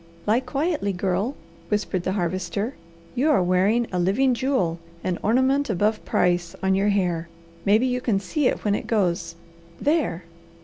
[0.25, 1.35] "Lie quietly, Girl,"
[1.69, 2.73] whispered the Harvester.
[3.13, 7.27] "You are wearing a living jewel, an ornament above price, on your hair.
[7.65, 9.35] Maybe you can see it when it goes.
[9.79, 10.23] There!"